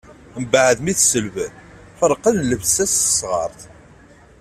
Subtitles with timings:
[0.41, 1.53] Mbeɛd mi t-ṣellben,
[1.99, 3.59] ferqen llebsa-s s tesɣart.